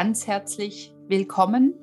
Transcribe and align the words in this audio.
ganz 0.00 0.26
herzlich 0.26 0.94
willkommen. 1.08 1.74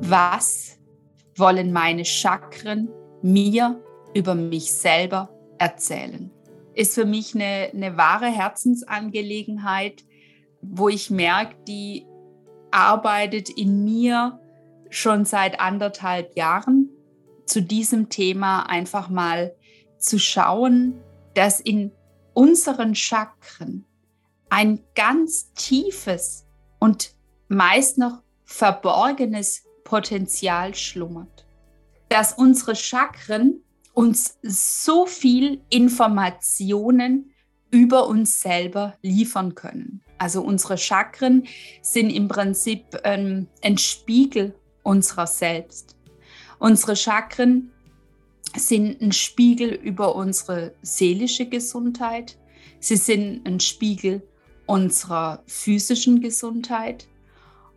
Was 0.00 0.76
wollen 1.36 1.72
meine 1.72 2.04
Chakren 2.04 2.88
mir 3.22 3.80
über 4.12 4.34
mich 4.34 4.72
selber 4.72 5.28
erzählen? 5.58 6.32
Ist 6.74 6.96
für 6.96 7.04
mich 7.04 7.36
eine, 7.36 7.70
eine 7.72 7.96
wahre 7.96 8.26
Herzensangelegenheit, 8.26 10.02
wo 10.60 10.88
ich 10.88 11.10
merke, 11.10 11.54
die 11.68 12.06
arbeitet 12.72 13.50
in 13.50 13.84
mir 13.84 14.40
schon 14.90 15.24
seit 15.24 15.60
anderthalb 15.60 16.36
Jahren 16.36 16.90
zu 17.46 17.62
diesem 17.62 18.08
Thema 18.08 18.68
einfach 18.68 19.10
mal 19.10 19.54
zu 19.98 20.18
schauen, 20.18 20.94
dass 21.34 21.60
in 21.60 21.92
unseren 22.34 22.94
Chakren 22.94 23.84
ein 24.48 24.80
ganz 24.94 25.52
tiefes 25.54 26.46
und 26.78 27.14
meist 27.48 27.98
noch 27.98 28.22
verborgenes 28.44 29.64
Potenzial 29.84 30.74
schlummert. 30.74 31.46
Dass 32.08 32.32
unsere 32.32 32.74
Chakren 32.74 33.62
uns 33.92 34.38
so 34.42 35.06
viel 35.06 35.60
Informationen 35.70 37.32
über 37.70 38.06
uns 38.06 38.40
selber 38.40 38.96
liefern 39.02 39.54
können. 39.54 40.02
Also 40.18 40.42
unsere 40.42 40.78
Chakren 40.78 41.46
sind 41.82 42.10
im 42.10 42.28
Prinzip 42.28 42.84
ähm, 43.04 43.48
ein 43.62 43.76
Spiegel 43.76 44.54
unserer 44.82 45.26
selbst. 45.26 45.96
Unsere 46.58 46.96
Chakren 46.96 47.72
sind 48.56 49.00
ein 49.00 49.12
Spiegel 49.12 49.72
über 49.72 50.14
unsere 50.14 50.74
seelische 50.82 51.46
Gesundheit. 51.46 52.36
Sie 52.80 52.96
sind 52.96 53.46
ein 53.46 53.60
Spiegel 53.60 54.22
unserer 54.66 55.42
physischen 55.46 56.20
Gesundheit. 56.20 57.06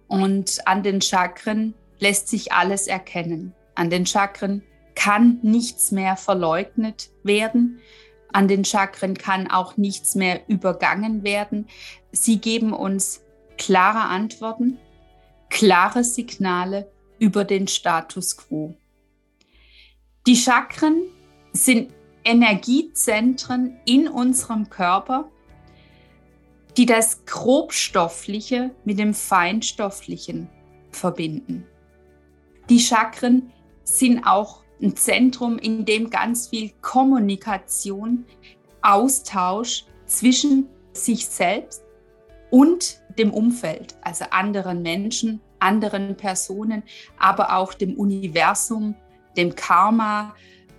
Und 0.08 0.67
an 0.67 0.83
den 0.83 1.02
Chakren 1.02 1.73
lässt 1.99 2.27
sich 2.27 2.52
alles 2.52 2.88
erkennen. 2.88 3.53
An 3.75 3.89
den 3.89 4.05
Chakren 4.05 4.64
kann 4.95 5.39
nichts 5.42 5.92
mehr 5.92 6.17
verleugnet 6.17 7.09
werden. 7.23 7.80
An 8.33 8.47
den 8.47 8.66
Chakren 8.66 9.17
kann 9.17 9.49
auch 9.49 9.77
nichts 9.77 10.16
mehr 10.16 10.42
übergangen 10.47 11.23
werden. 11.23 11.67
Sie 12.11 12.39
geben 12.39 12.73
uns 12.73 13.22
klare 13.58 14.09
Antworten, 14.09 14.77
klare 15.49 16.03
Signale 16.03 16.92
über 17.19 17.45
den 17.45 17.67
Status 17.67 18.36
quo. 18.36 18.75
Die 20.27 20.36
Chakren 20.36 21.05
sind 21.52 21.91
Energiezentren 22.23 23.80
in 23.86 24.08
unserem 24.08 24.69
Körper, 24.69 25.31
die 26.77 26.86
das 26.86 27.25
Grobstoffliche 27.25 28.69
mit 28.86 28.99
dem 28.99 29.16
Feinstofflichen 29.16 30.47
verbinden. 30.92 31.66
Die 32.69 32.80
Chakren 32.80 33.52
sind 33.83 34.23
auch 34.23 34.64
ein 34.80 34.95
Zentrum, 34.95 35.58
in 35.58 35.86
dem 35.86 36.11
ganz 36.11 36.49
viel 36.49 36.72
Kommunikation, 36.81 38.25
Austausch 38.83 39.86
zwischen 40.05 40.69
sich 40.94 41.25
selbst 41.25 41.83
und 42.52 43.02
dem 43.17 43.33
Umfeld, 43.33 43.95
also 44.02 44.25
anderen 44.30 44.83
Menschen, 44.83 45.42
anderen 45.58 46.16
Personen, 46.16 46.83
aber 47.17 47.55
auch 47.55 47.73
dem 47.73 47.95
Universum, 47.97 48.95
dem 49.38 49.56
Karma, 49.56 50.36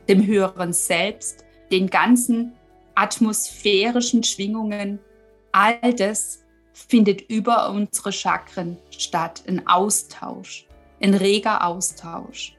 dem 0.08 0.26
höheren 0.26 0.72
Selbst, 0.72 1.44
den 1.70 1.88
ganzen 1.88 2.52
atmosphärischen 2.94 4.22
Schwingungen, 4.22 4.98
all 5.52 5.94
das 5.94 6.44
findet 6.72 7.22
über 7.30 7.70
unsere 7.70 8.12
Chakren 8.12 8.78
statt, 8.90 9.42
ein 9.46 9.66
Austausch, 9.66 10.66
ein 11.00 11.14
reger 11.14 11.66
Austausch. 11.66 12.56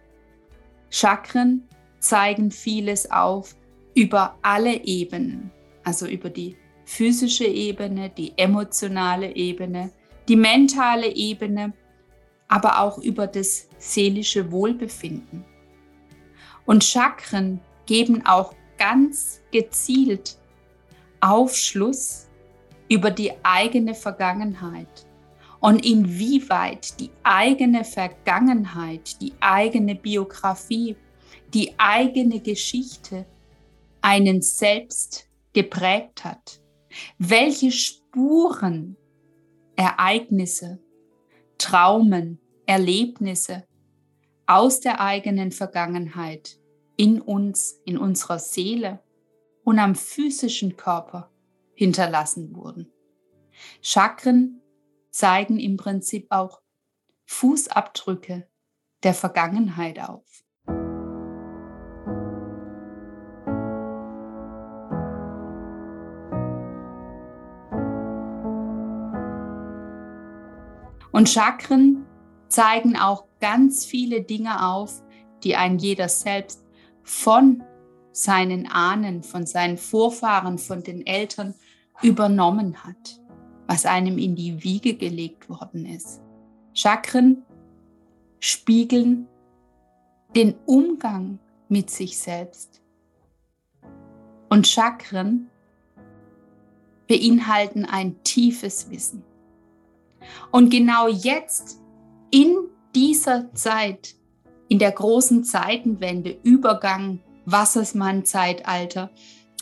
Chakren 0.89 1.67
zeigen 1.99 2.51
vieles 2.51 3.09
auf 3.09 3.55
über 3.95 4.37
alle 4.41 4.83
Ebenen, 4.83 5.51
also 5.83 6.07
über 6.07 6.29
die 6.29 6.55
physische 6.85 7.45
Ebene, 7.45 8.09
die 8.09 8.33
emotionale 8.37 9.35
Ebene, 9.35 9.91
die 10.27 10.35
mentale 10.35 11.07
Ebene 11.15 11.73
aber 12.53 12.79
auch 12.79 12.99
über 12.99 13.25
das 13.25 13.67
seelische 13.79 14.51
Wohlbefinden. 14.51 15.43
Und 16.65 16.83
Chakren 16.83 17.59
geben 17.85 18.25
auch 18.25 18.53
ganz 18.77 19.41
gezielt 19.51 20.37
Aufschluss 21.19 22.27
über 22.89 23.11
die 23.11 23.31
eigene 23.43 23.95
Vergangenheit 23.95 25.05
und 25.59 25.85
inwieweit 25.85 26.99
die 26.99 27.09
eigene 27.23 27.85
Vergangenheit, 27.85 29.21
die 29.21 29.33
eigene 29.39 29.95
Biografie, 29.95 30.95
die 31.53 31.73
eigene 31.77 32.41
Geschichte 32.41 33.25
einen 34.01 34.41
selbst 34.41 35.29
geprägt 35.53 36.25
hat. 36.25 36.59
Welche 37.17 37.71
Spuren, 37.71 38.97
Ereignisse, 39.75 40.79
Traumen, 41.57 42.39
Erlebnisse 42.65 43.65
aus 44.45 44.79
der 44.79 44.99
eigenen 44.99 45.51
Vergangenheit 45.51 46.59
in 46.97 47.21
uns, 47.21 47.81
in 47.85 47.97
unserer 47.97 48.39
Seele 48.39 49.01
und 49.63 49.79
am 49.79 49.95
physischen 49.95 50.77
Körper 50.77 51.31
hinterlassen 51.75 52.55
wurden. 52.55 52.91
Chakren 53.81 54.61
zeigen 55.11 55.59
im 55.59 55.77
Prinzip 55.77 56.27
auch 56.29 56.61
Fußabdrücke 57.25 58.47
der 59.03 59.13
Vergangenheit 59.13 59.99
auf. 59.99 60.43
Und 71.11 71.29
Chakren 71.29 72.07
zeigen 72.53 72.95
auch 72.95 73.25
ganz 73.39 73.83
viele 73.83 74.21
Dinge 74.21 74.65
auf, 74.67 75.01
die 75.43 75.55
ein 75.55 75.79
jeder 75.79 76.07
selbst 76.07 76.63
von 77.01 77.63
seinen 78.11 78.67
Ahnen, 78.67 79.23
von 79.23 79.47
seinen 79.47 79.77
Vorfahren, 79.77 80.59
von 80.59 80.83
den 80.83 81.05
Eltern 81.05 81.55
übernommen 82.03 82.83
hat, 82.83 83.19
was 83.65 83.87
einem 83.87 84.19
in 84.19 84.35
die 84.35 84.63
Wiege 84.63 84.93
gelegt 84.93 85.49
worden 85.49 85.87
ist. 85.87 86.21
Chakren 86.73 87.43
spiegeln 88.39 89.27
den 90.35 90.53
Umgang 90.67 91.39
mit 91.69 91.89
sich 91.89 92.19
selbst. 92.19 92.81
Und 94.49 94.67
Chakren 94.67 95.49
beinhalten 97.07 97.85
ein 97.85 98.21
tiefes 98.23 98.91
Wissen. 98.91 99.23
Und 100.51 100.69
genau 100.69 101.07
jetzt 101.07 101.82
in 102.33 102.67
dieser 102.95 103.53
Zeit, 103.53 104.15
in 104.67 104.79
der 104.79 104.91
großen 104.91 105.43
Zeitenwende, 105.43 106.35
Übergang 106.41 107.19
Wassersmann-Zeitalter, 107.45 109.11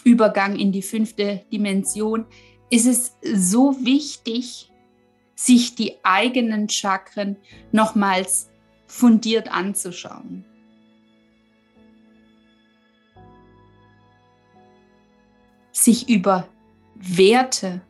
Übergang 0.06 0.56
in 0.56 0.72
die 0.72 0.82
fünfte 0.82 1.44
Dimension, 1.52 2.26
ist 2.70 2.86
es 2.86 3.18
so 3.34 3.76
wichtig, 3.84 4.72
sich 5.36 5.76
die 5.76 5.98
eigenen 6.04 6.70
Chakren 6.70 7.36
nochmals 7.74 8.50
fundiert 8.88 9.52
anzuschauen. 9.52 10.46
Sich 15.74 16.08
über 16.08 16.48
Werte 16.96 17.82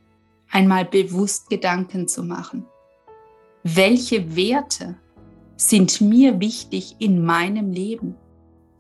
einmal 0.50 0.86
bewusst 0.86 1.52
Gedanken 1.52 2.08
zu 2.08 2.24
machen. 2.24 2.66
Welche 3.64 4.36
Werte 4.36 4.96
sind 5.56 6.02
mir 6.02 6.40
wichtig 6.40 6.96
in 6.98 7.24
meinem 7.24 7.72
Leben? 7.72 8.16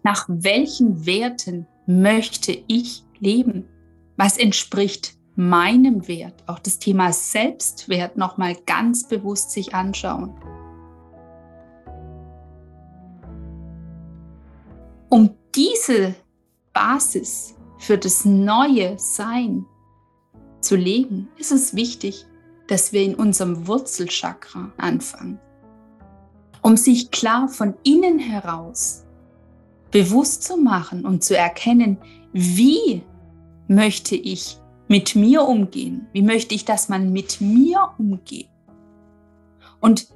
Nach 0.03 0.25
welchen 0.27 1.05
Werten 1.05 1.67
möchte 1.85 2.57
ich 2.67 3.03
leben? 3.19 3.67
Was 4.17 4.37
entspricht 4.37 5.15
meinem 5.35 6.07
Wert? 6.07 6.43
Auch 6.47 6.57
das 6.57 6.79
Thema 6.79 7.13
Selbstwert 7.13 8.17
nochmal 8.17 8.55
ganz 8.65 9.07
bewusst 9.07 9.51
sich 9.51 9.75
anschauen. 9.75 10.33
Um 15.09 15.35
diese 15.53 16.15
Basis 16.73 17.53
für 17.77 17.99
das 17.99 18.25
neue 18.25 18.97
Sein 18.97 19.65
zu 20.59 20.75
legen, 20.75 21.27
ist 21.37 21.51
es 21.51 21.75
wichtig, 21.75 22.25
dass 22.71 22.93
wir 22.93 23.01
in 23.01 23.15
unserem 23.15 23.67
Wurzelchakra 23.67 24.71
anfangen, 24.77 25.37
um 26.61 26.77
sich 26.77 27.11
klar 27.11 27.49
von 27.49 27.73
innen 27.83 28.17
heraus 28.17 29.03
bewusst 29.91 30.43
zu 30.43 30.55
machen 30.55 31.05
und 31.05 31.21
zu 31.21 31.35
erkennen, 31.35 31.97
wie 32.31 33.03
möchte 33.67 34.15
ich 34.15 34.57
mit 34.87 35.17
mir 35.17 35.43
umgehen? 35.43 36.07
Wie 36.13 36.21
möchte 36.21 36.55
ich, 36.55 36.63
dass 36.63 36.87
man 36.87 37.11
mit 37.11 37.41
mir 37.41 37.89
umgeht? 37.97 38.47
Und 39.81 40.07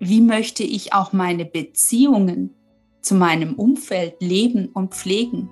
wie 0.00 0.20
möchte 0.20 0.64
ich 0.64 0.92
auch 0.92 1.12
meine 1.12 1.44
Beziehungen 1.44 2.52
zu 3.00 3.14
meinem 3.14 3.54
Umfeld 3.54 4.16
leben 4.20 4.70
und 4.70 4.92
pflegen? 4.92 5.50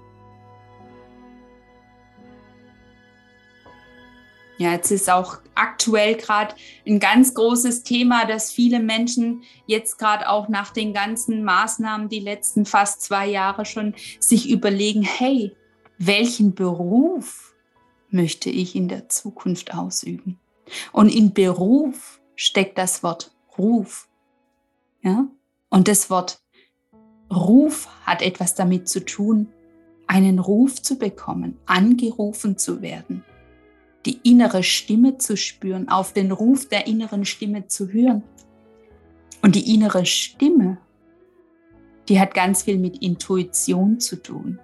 Ja, 4.56 4.72
jetzt 4.72 4.90
ist 4.92 5.10
auch 5.10 5.38
aktuell 5.56 6.14
gerade 6.14 6.54
ein 6.86 7.00
ganz 7.00 7.34
großes 7.34 7.82
Thema, 7.82 8.24
dass 8.24 8.52
viele 8.52 8.78
Menschen 8.78 9.42
jetzt 9.66 9.98
gerade 9.98 10.28
auch 10.28 10.48
nach 10.48 10.70
den 10.70 10.92
ganzen 10.92 11.42
Maßnahmen, 11.42 12.08
die 12.08 12.20
letzten 12.20 12.64
fast 12.64 13.02
zwei 13.02 13.26
Jahre 13.26 13.64
schon, 13.64 13.94
sich 14.20 14.48
überlegen, 14.48 15.02
hey, 15.02 15.52
welchen 15.98 16.54
Beruf 16.54 17.54
möchte 18.10 18.48
ich 18.48 18.76
in 18.76 18.88
der 18.88 19.08
Zukunft 19.08 19.74
ausüben? 19.74 20.38
Und 20.92 21.08
in 21.08 21.32
Beruf 21.32 22.20
steckt 22.36 22.78
das 22.78 23.02
Wort 23.02 23.34
Ruf. 23.58 24.08
Ja? 25.02 25.26
Und 25.68 25.88
das 25.88 26.10
Wort 26.10 26.40
Ruf 27.30 27.88
hat 28.06 28.22
etwas 28.22 28.54
damit 28.54 28.88
zu 28.88 29.04
tun, 29.04 29.48
einen 30.06 30.38
Ruf 30.38 30.80
zu 30.80 30.96
bekommen, 30.96 31.58
angerufen 31.66 32.56
zu 32.56 32.82
werden 32.82 33.24
die 34.06 34.20
innere 34.22 34.62
Stimme 34.62 35.18
zu 35.18 35.36
spüren, 35.36 35.88
auf 35.88 36.12
den 36.12 36.32
Ruf 36.32 36.68
der 36.68 36.86
inneren 36.86 37.24
Stimme 37.24 37.66
zu 37.68 37.88
hören. 37.88 38.22
Und 39.42 39.54
die 39.54 39.74
innere 39.74 40.04
Stimme, 40.06 40.78
die 42.08 42.20
hat 42.20 42.34
ganz 42.34 42.62
viel 42.62 42.78
mit 42.78 42.98
Intuition 42.98 44.00
zu 44.00 44.16
tun. 44.16 44.58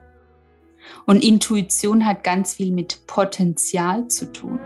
Und 1.06 1.22
Intuition 1.22 2.06
hat 2.06 2.25
ganz 2.25 2.54
viel 2.54 2.72
mit 2.72 3.06
Potenzial 3.06 4.08
zu 4.08 4.32
tun. 4.32 4.58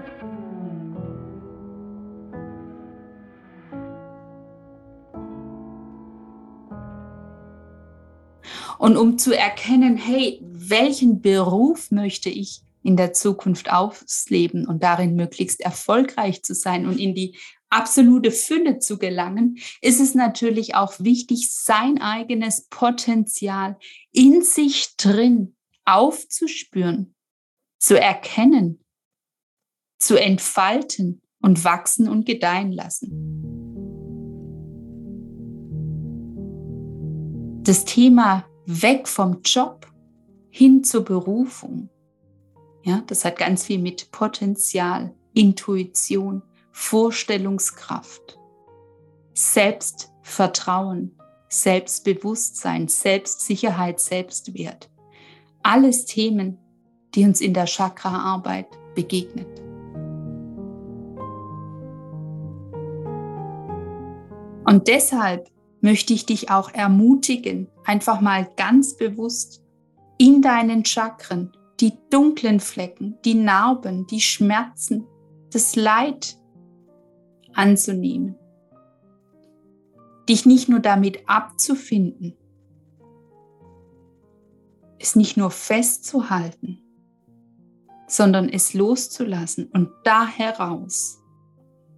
Und 8.78 8.96
um 8.96 9.18
zu 9.18 9.36
erkennen, 9.36 9.96
hey, 9.96 10.40
welchen 10.42 11.22
Beruf 11.22 11.90
möchte 11.90 12.28
ich 12.28 12.63
in 12.84 12.96
der 12.96 13.14
Zukunft 13.14 13.72
ausleben 13.72 14.68
und 14.68 14.82
darin 14.82 15.16
möglichst 15.16 15.62
erfolgreich 15.62 16.42
zu 16.42 16.54
sein 16.54 16.86
und 16.86 17.00
in 17.00 17.14
die 17.14 17.36
absolute 17.70 18.30
Fülle 18.30 18.78
zu 18.78 18.98
gelangen, 18.98 19.56
ist 19.80 20.00
es 20.00 20.14
natürlich 20.14 20.74
auch 20.74 20.92
wichtig, 21.00 21.50
sein 21.50 22.00
eigenes 22.00 22.68
Potenzial 22.68 23.78
in 24.12 24.42
sich 24.42 24.96
drin 24.96 25.56
aufzuspüren, 25.86 27.14
zu 27.78 27.98
erkennen, 27.98 28.84
zu 29.98 30.16
entfalten 30.16 31.22
und 31.40 31.64
wachsen 31.64 32.08
und 32.08 32.26
gedeihen 32.26 32.70
lassen. 32.70 33.10
Das 37.64 37.86
Thema 37.86 38.44
weg 38.66 39.08
vom 39.08 39.40
Job 39.42 39.86
hin 40.50 40.84
zur 40.84 41.02
Berufung 41.02 41.88
ja, 42.84 43.02
das 43.06 43.24
hat 43.24 43.38
ganz 43.38 43.64
viel 43.64 43.78
mit 43.78 44.10
Potenzial, 44.10 45.14
Intuition, 45.32 46.42
Vorstellungskraft, 46.70 48.38
Selbstvertrauen, 49.32 51.18
Selbstbewusstsein, 51.48 52.88
Selbstsicherheit, 52.88 54.00
Selbstwert. 54.00 54.90
Alles 55.62 56.04
Themen, 56.04 56.58
die 57.14 57.24
uns 57.24 57.40
in 57.40 57.54
der 57.54 57.64
Chakra-Arbeit 57.64 58.66
begegnet. 58.94 59.48
Und 64.66 64.88
deshalb 64.88 65.50
möchte 65.80 66.12
ich 66.12 66.26
dich 66.26 66.50
auch 66.50 66.70
ermutigen, 66.74 67.68
einfach 67.84 68.20
mal 68.20 68.46
ganz 68.56 68.94
bewusst 68.96 69.62
in 70.18 70.42
deinen 70.42 70.84
Chakren 70.84 71.52
die 71.84 71.98
dunklen 72.08 72.60
Flecken, 72.60 73.18
die 73.26 73.34
Narben, 73.34 74.06
die 74.06 74.22
Schmerzen, 74.22 75.06
das 75.52 75.76
Leid 75.76 76.38
anzunehmen. 77.52 78.36
Dich 80.26 80.46
nicht 80.46 80.70
nur 80.70 80.80
damit 80.80 81.28
abzufinden, 81.28 82.38
es 84.98 85.14
nicht 85.14 85.36
nur 85.36 85.50
festzuhalten, 85.50 86.80
sondern 88.08 88.48
es 88.48 88.72
loszulassen 88.72 89.66
und 89.66 89.90
da 90.04 90.26
heraus 90.26 91.20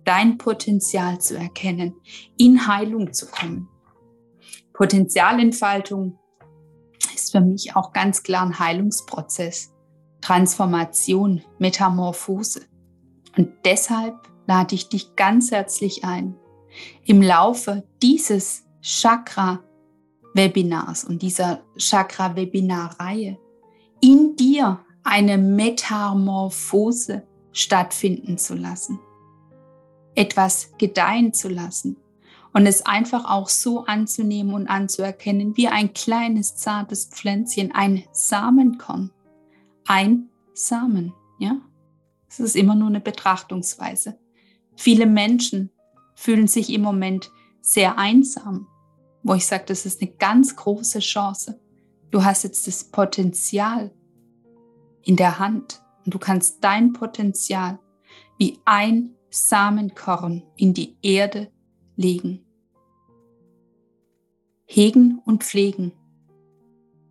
dein 0.03 0.37
Potenzial 0.37 1.21
zu 1.21 1.39
erkennen, 1.39 1.95
in 2.37 2.67
Heilung 2.67 3.13
zu 3.13 3.27
kommen. 3.27 3.69
Potenzialentfaltung 4.73 6.19
ist 7.15 7.31
für 7.31 7.41
mich 7.41 7.77
auch 7.77 7.93
ganz 7.93 8.25
klar 8.25 8.45
ein 8.45 8.59
Heilungsprozess, 8.59 9.76
Transformation, 10.27 11.43
Metamorphose. 11.61 12.63
Und 13.37 13.53
deshalb 13.65 14.17
lade 14.49 14.75
ich 14.75 14.89
dich 14.89 15.15
ganz 15.15 15.53
herzlich 15.53 16.05
ein, 16.05 16.35
im 17.05 17.23
Laufe 17.23 17.85
dieses 18.03 18.65
Chakra-Webinars 18.83 21.05
und 21.05 21.23
dieser 21.23 21.63
Chakra-Webinar-Reihe 21.79 23.39
in 24.01 24.35
dir 24.35 24.81
eine 25.05 25.39
Metamorphose 25.39 27.23
stattfinden 27.53 28.37
zu 28.37 28.57
lassen, 28.57 28.99
etwas 30.17 30.73
gedeihen 30.77 31.35
zu 31.35 31.49
lassen, 31.49 31.99
und 32.53 32.67
es 32.67 32.85
einfach 32.85 33.31
auch 33.31 33.49
so 33.49 33.85
anzunehmen 33.85 34.55
und 34.55 34.67
anzuerkennen, 34.67 35.57
wie 35.57 35.69
ein 35.69 35.95
kleines, 35.95 36.57
zartes 36.57 37.05
Pflänzchen, 37.05 37.73
ein 37.73 38.03
Samenkorn. 38.11 39.13
Ein 39.87 40.29
Samen, 40.55 41.13
ja? 41.39 41.61
Es 42.29 42.41
ist 42.41 42.57
immer 42.57 42.75
nur 42.75 42.89
eine 42.89 43.01
Betrachtungsweise. 43.01 44.19
Viele 44.77 45.07
Menschen 45.07 45.71
fühlen 46.15 46.49
sich 46.49 46.73
im 46.73 46.83
Moment 46.83 47.31
sehr 47.61 47.99
einsam, 47.99 48.67
wo 49.23 49.35
ich 49.35 49.47
sage, 49.47 49.65
das 49.67 49.87
ist 49.87 50.03
eine 50.03 50.11
ganz 50.13 50.57
große 50.57 50.99
Chance. 50.99 51.61
Du 52.11 52.25
hast 52.25 52.45
jetzt 52.45 52.67
das 52.67 52.85
Potenzial 52.85 53.95
in 55.03 55.17
der 55.17 55.39
Hand 55.39 55.83
und 56.05 56.15
du 56.15 56.19
kannst 56.19 56.63
dein 56.63 56.93
Potenzial 56.93 57.79
wie 58.39 58.59
ein 58.65 59.15
Samenkorn 59.31 60.43
in 60.57 60.75
die 60.75 60.97
Erde 61.03 61.51
legen 61.97 62.47
hegen 64.67 65.23
und 65.25 65.45
pflegen 65.45 65.93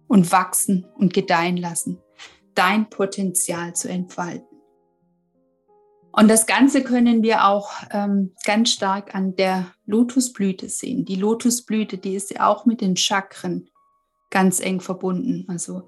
und 0.08 0.32
wachsen 0.32 0.86
und 0.98 1.14
gedeihen 1.14 1.58
lassen, 1.58 2.00
dein 2.56 2.90
Potenzial 2.90 3.76
zu 3.76 3.90
entfalten. 3.90 4.56
Und 6.18 6.30
das 6.30 6.46
Ganze 6.46 6.82
können 6.82 7.24
wir 7.24 7.46
auch 7.46 7.72
ähm, 7.92 8.32
ganz 8.46 8.72
stark 8.72 9.14
an 9.14 9.36
der 9.36 9.74
Lotusblüte 9.86 10.70
sehen. 10.70 11.04
Die 11.04 11.18
Lotusblüte, 11.18 11.98
die 11.98 12.16
ist 12.16 12.32
ja 12.32 12.48
auch 12.48 12.66
mit 12.66 12.80
den 12.80 12.96
Chakren 12.96 13.70
ganz 14.30 14.62
eng 14.62 14.80
verbunden. 14.80 15.44
Also 15.50 15.86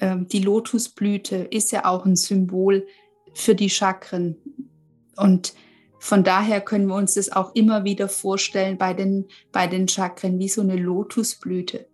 ähm, 0.00 0.28
die 0.28 0.40
Lotusblüte 0.40 1.36
ist 1.36 1.72
ja 1.72 1.84
auch 1.84 2.06
ein 2.06 2.16
Symbol 2.16 2.86
für 3.34 3.54
die 3.54 3.68
Chakren. 3.68 4.38
Und 5.16 5.52
von 5.98 6.24
daher 6.24 6.62
können 6.62 6.86
wir 6.86 6.94
uns 6.94 7.14
das 7.14 7.30
auch 7.30 7.54
immer 7.54 7.84
wieder 7.84 8.08
vorstellen 8.08 8.78
bei 8.78 8.94
den, 8.94 9.26
bei 9.52 9.66
den 9.66 9.88
Chakren 9.88 10.38
wie 10.38 10.48
so 10.48 10.62
eine 10.62 10.76
Lotusblüte, 10.76 11.86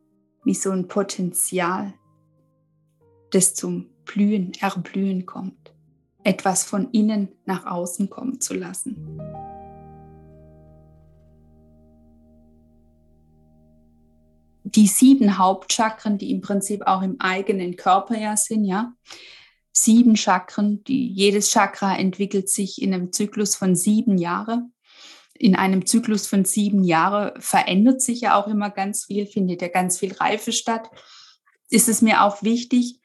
wie 0.45 0.55
so 0.55 0.71
ein 0.71 0.87
Potenzial, 0.87 1.95
das 3.33 3.55
zum 3.55 3.92
Blühen, 4.05 4.53
Erblühen 4.61 5.27
kommt, 5.27 5.73
etwas 6.25 6.65
von 6.65 6.91
innen 6.91 7.29
nach 7.45 7.67
außen 7.67 8.11
kommen 8.11 8.41
zu 8.41 8.55
lassen. 8.55 9.21
Die 14.65 14.87
sieben 14.87 15.39
Hauptchakren, 15.39 16.19
die 16.19 16.31
im 16.31 16.41
Prinzip 16.41 16.87
auch 16.87 17.03
im 17.03 17.21
eigenen 17.21 17.77
Körper 17.77 18.17
ja 18.17 18.37
sind, 18.37 18.65
ja, 18.65 18.95
sieben 19.73 20.17
Chakren. 20.17 20.85
Die, 20.85 21.09
jedes 21.09 21.51
Chakra 21.51 21.97
entwickelt 21.97 22.49
sich 22.49 22.81
in 22.81 22.95
einem 22.95 23.13
Zyklus 23.13 23.57
von 23.57 23.75
sieben 23.75 24.19
Jahren. 24.19 24.73
In 25.35 25.57
einem 25.57 25.87
Zyklus 25.87 26.27
von 26.27 26.45
sieben 26.45 26.85
Jahren 26.85 27.33
verändert 27.41 28.01
sich 28.01 28.21
ja 28.21 28.41
auch 28.41 28.47
immer 28.47 28.71
ganz 28.71 29.07
viel, 29.07 29.27
findet 29.27 29.63
ja 29.63 29.69
ganz 29.69 29.99
viel 29.99 30.13
Reife 30.13 30.53
statt. 30.53 30.89
Ist 31.69 31.89
es 31.89 32.03
mir 32.03 32.23
auch 32.23 32.43
wichtig, 32.43 33.01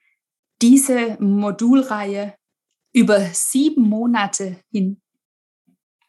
diese 0.62 1.18
Modulreihe 1.22 2.34
über 2.94 3.20
sieben 3.34 3.88
Monate 3.88 4.58
hin 4.72 5.02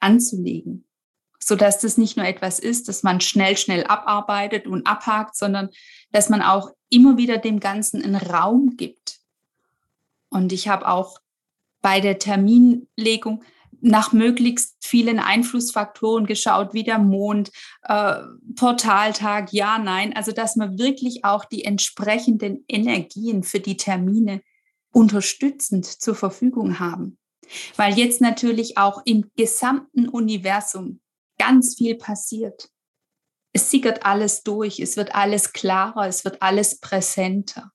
anzulegen, 0.00 0.86
sodass 1.38 1.80
das 1.80 1.98
nicht 1.98 2.16
nur 2.16 2.26
etwas 2.26 2.58
ist, 2.58 2.88
das 2.88 3.02
man 3.02 3.20
schnell, 3.20 3.56
schnell 3.56 3.84
abarbeitet 3.84 4.66
und 4.66 4.86
abhakt, 4.86 5.36
sondern 5.36 5.70
dass 6.12 6.28
man 6.28 6.42
auch 6.42 6.70
immer 6.88 7.16
wieder 7.16 7.38
dem 7.38 7.60
Ganzen 7.60 8.02
einen 8.02 8.16
Raum 8.16 8.76
gibt. 8.76 9.18
Und 10.30 10.52
ich 10.52 10.68
habe 10.68 10.88
auch 10.88 11.18
bei 11.80 12.00
der 12.00 12.18
Terminlegung 12.18 13.44
nach 13.80 14.12
möglichst 14.12 14.76
vielen 14.80 15.18
Einflussfaktoren 15.18 16.26
geschaut, 16.26 16.75
wie 16.75 16.82
der 16.82 16.98
Mond, 16.98 17.50
äh, 17.82 18.16
Portaltag, 18.56 19.52
ja, 19.52 19.78
nein. 19.78 20.14
Also, 20.16 20.32
dass 20.32 20.56
man 20.56 20.78
wirklich 20.78 21.25
auch 21.25 21.44
die 21.44 21.64
entsprechenden 21.64 22.64
Energien 22.68 23.42
für 23.42 23.60
die 23.60 23.76
Termine 23.76 24.42
unterstützend 24.92 25.87
zur 25.87 26.14
Verfügung 26.14 26.80
haben. 26.80 27.18
Weil 27.76 27.96
jetzt 27.96 28.20
natürlich 28.20 28.76
auch 28.78 29.02
im 29.04 29.30
gesamten 29.37 30.08
Universum 30.08 31.00
ganz 31.38 31.76
viel 31.76 31.94
passiert. 31.94 32.68
Es 33.52 33.70
sickert 33.70 34.04
alles 34.04 34.42
durch, 34.42 34.80
es 34.80 34.96
wird 34.96 35.14
alles 35.14 35.52
klarer, 35.52 36.06
es 36.06 36.25
wird 36.25 36.42
alles 36.42 36.80
präsenter. 36.80 37.72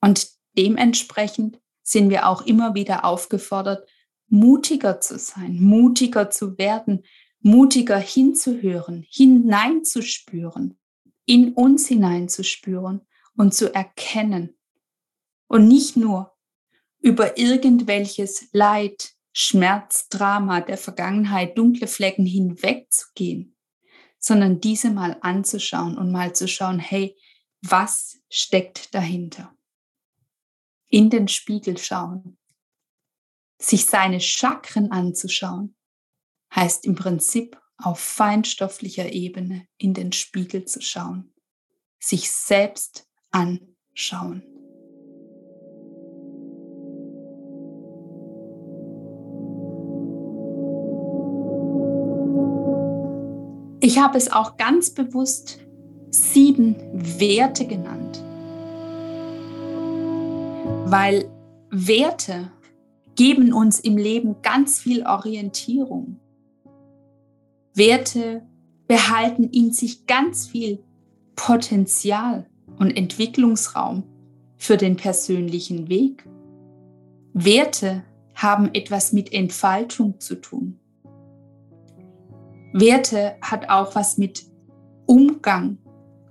Und 0.00 0.28
dementsprechend 0.56 1.60
sind 1.82 2.10
wir 2.10 2.28
auch 2.28 2.42
immer 2.42 2.74
wieder 2.74 3.04
aufgefordert, 3.04 3.88
mutiger 4.30 5.00
zu 5.00 5.18
sein, 5.18 5.60
mutiger 5.60 6.30
zu 6.30 6.56
werden, 6.56 7.04
mutiger 7.40 7.98
hinzuhören, 7.98 9.04
hineinzuspüren, 9.08 10.78
in 11.26 11.52
uns 11.54 11.88
hineinzuspüren 11.88 13.02
und 13.36 13.54
zu 13.54 13.74
erkennen. 13.74 14.56
Und 15.48 15.68
nicht 15.68 15.96
nur 15.96 16.32
über 17.00 17.38
irgendwelches 17.38 18.48
Leid, 18.52 19.14
Schmerz, 19.32 20.08
Drama 20.08 20.60
der 20.60 20.78
Vergangenheit, 20.78 21.56
dunkle 21.56 21.86
Flecken 21.86 22.26
hinwegzugehen, 22.26 23.56
sondern 24.18 24.60
diese 24.60 24.90
mal 24.90 25.16
anzuschauen 25.20 25.96
und 25.96 26.12
mal 26.12 26.34
zu 26.34 26.46
schauen, 26.46 26.78
hey, 26.78 27.16
was 27.62 28.20
steckt 28.28 28.94
dahinter? 28.94 29.54
In 30.88 31.10
den 31.10 31.28
Spiegel 31.28 31.78
schauen, 31.78 32.36
sich 33.60 33.86
seine 33.86 34.20
Chakren 34.20 34.90
anzuschauen, 34.90 35.76
heißt 36.54 36.84
im 36.86 36.96
Prinzip 36.96 37.60
auf 37.76 38.00
feinstofflicher 38.00 39.12
Ebene 39.12 39.66
in 39.76 39.94
den 39.94 40.12
Spiegel 40.12 40.64
zu 40.64 40.80
schauen, 40.80 41.32
sich 41.98 42.30
selbst 42.30 43.06
anschauen. 43.30 44.42
Ich 53.82 53.98
habe 53.98 54.18
es 54.18 54.30
auch 54.30 54.56
ganz 54.56 54.90
bewusst 54.90 55.58
sieben 56.10 56.76
Werte 56.92 57.66
genannt, 57.66 58.22
weil 60.90 61.30
Werte 61.70 62.50
geben 63.20 63.52
uns 63.52 63.80
im 63.80 63.98
Leben 63.98 64.36
ganz 64.40 64.78
viel 64.78 65.04
Orientierung. 65.04 66.18
Werte 67.74 68.46
behalten 68.88 69.44
in 69.44 69.74
sich 69.74 70.06
ganz 70.06 70.46
viel 70.46 70.82
Potenzial 71.36 72.46
und 72.78 72.96
Entwicklungsraum 72.96 74.04
für 74.56 74.78
den 74.78 74.96
persönlichen 74.96 75.90
Weg. 75.90 76.26
Werte 77.34 78.04
haben 78.34 78.70
etwas 78.72 79.12
mit 79.12 79.34
Entfaltung 79.34 80.18
zu 80.18 80.36
tun. 80.36 80.80
Werte 82.72 83.36
hat 83.42 83.68
auch 83.68 83.94
was 83.94 84.16
mit 84.16 84.46
Umgang 85.04 85.76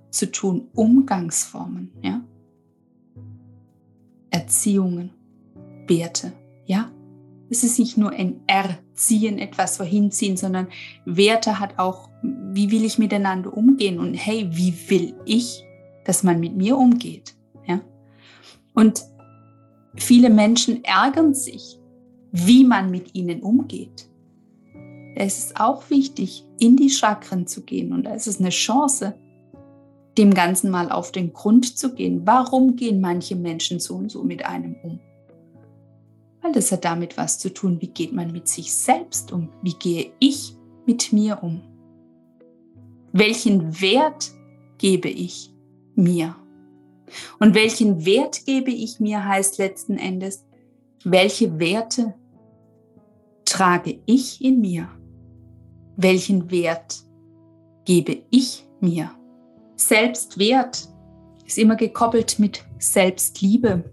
zu 0.09 0.31
tun, 0.31 0.69
Umgangsformen, 0.73 1.91
ja. 2.01 2.21
Erziehungen, 4.31 5.11
Werte, 5.85 6.33
ja. 6.69 6.91
Es 7.51 7.63
ist 7.63 7.79
nicht 7.79 7.97
nur 7.97 8.11
ein 8.11 8.41
Erziehen, 8.45 9.39
etwas 9.39 9.77
vorhinziehen, 9.77 10.37
sondern 10.37 10.67
Werte 11.05 11.59
hat 11.59 11.79
auch, 11.79 12.09
wie 12.21 12.69
will 12.69 12.85
ich 12.85 12.99
miteinander 12.99 13.51
umgehen 13.55 13.97
und 13.97 14.13
hey, 14.13 14.47
wie 14.51 14.73
will 14.89 15.15
ich, 15.25 15.63
dass 16.05 16.21
man 16.21 16.39
mit 16.39 16.55
mir 16.55 16.77
umgeht, 16.77 17.35
ja. 17.67 17.81
Und 18.75 19.03
viele 19.95 20.29
Menschen 20.29 20.83
ärgern 20.83 21.33
sich, 21.33 21.79
wie 22.31 22.63
man 22.63 22.91
mit 22.91 23.15
ihnen 23.15 23.41
umgeht 23.41 24.09
es 25.19 25.37
ist 25.37 25.59
auch 25.59 25.89
wichtig, 25.89 26.45
in 26.59 26.77
die 26.77 26.89
Chakren 26.89 27.45
zu 27.45 27.63
gehen. 27.63 27.91
Und 27.91 28.03
da 28.03 28.13
ist 28.13 28.27
es 28.27 28.39
eine 28.39 28.49
Chance, 28.49 29.15
dem 30.17 30.33
Ganzen 30.33 30.71
mal 30.71 30.91
auf 30.91 31.11
den 31.11 31.33
Grund 31.33 31.77
zu 31.77 31.93
gehen. 31.93 32.21
Warum 32.25 32.75
gehen 32.75 33.01
manche 33.01 33.35
Menschen 33.35 33.79
so 33.79 33.95
und 33.95 34.11
so 34.11 34.23
mit 34.23 34.45
einem 34.45 34.75
um? 34.81 34.99
Weil 36.49 36.55
das 36.55 36.71
hat 36.71 36.83
damit 36.83 37.15
was 37.15 37.37
zu 37.37 37.53
tun, 37.53 37.79
wie 37.79 37.89
geht 37.89 38.11
man 38.11 38.31
mit 38.31 38.47
sich 38.47 38.73
selbst 38.73 39.31
um? 39.31 39.49
Wie 39.61 39.75
gehe 39.75 40.13
ich 40.19 40.55
mit 40.87 41.13
mir 41.13 41.43
um? 41.43 41.61
Welchen 43.11 43.79
Wert 43.79 44.31
gebe 44.79 45.09
ich 45.09 45.53
mir? 45.93 46.35
Und 47.39 47.53
welchen 47.53 48.03
Wert 48.03 48.45
gebe 48.47 48.71
ich 48.71 48.99
mir 48.99 49.23
heißt 49.23 49.59
letzten 49.59 49.99
Endes, 49.99 50.43
welche 51.03 51.59
Werte 51.59 52.15
trage 53.45 53.99
ich 54.07 54.43
in 54.43 54.59
mir? 54.59 54.89
welchen 56.01 56.49
Wert 56.49 57.03
gebe 57.83 58.23
ich 58.29 58.65
mir? 58.79 59.11
Selbstwert 59.75 60.87
ist 61.45 61.57
immer 61.57 61.75
gekoppelt 61.75 62.39
mit 62.39 62.63
Selbstliebe. 62.77 63.91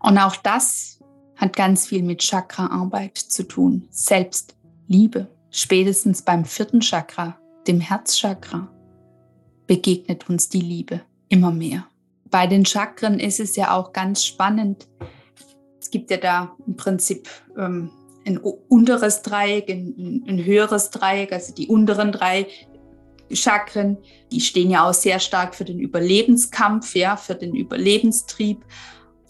Und 0.00 0.18
auch 0.18 0.34
das 0.36 0.95
hat 1.36 1.54
ganz 1.54 1.86
viel 1.86 2.02
mit 2.02 2.22
Chakraarbeit 2.22 3.16
zu 3.16 3.46
tun. 3.46 3.86
Selbstliebe. 3.90 5.28
Spätestens 5.50 6.22
beim 6.22 6.44
vierten 6.44 6.80
Chakra, 6.80 7.38
dem 7.66 7.80
Herzchakra, 7.80 8.68
begegnet 9.66 10.28
uns 10.28 10.48
die 10.48 10.60
Liebe 10.60 11.00
immer 11.28 11.50
mehr. 11.50 11.86
Bei 12.30 12.46
den 12.46 12.64
Chakren 12.66 13.20
ist 13.20 13.40
es 13.40 13.56
ja 13.56 13.74
auch 13.74 13.92
ganz 13.92 14.24
spannend. 14.24 14.88
Es 15.80 15.90
gibt 15.90 16.10
ja 16.10 16.16
da 16.16 16.56
im 16.66 16.76
Prinzip 16.76 17.28
ähm, 17.56 17.90
ein 18.26 18.38
unteres 18.38 19.22
Dreieck, 19.22 19.70
ein, 19.70 20.24
ein 20.26 20.44
höheres 20.44 20.90
Dreieck, 20.90 21.32
also 21.32 21.54
die 21.54 21.68
unteren 21.68 22.12
drei 22.12 22.46
Chakren, 23.32 23.98
die 24.30 24.40
stehen 24.40 24.70
ja 24.70 24.88
auch 24.88 24.94
sehr 24.94 25.18
stark 25.18 25.54
für 25.54 25.64
den 25.64 25.78
Überlebenskampf, 25.78 26.94
ja, 26.94 27.16
für 27.16 27.34
den 27.34 27.54
Überlebenstrieb. 27.54 28.64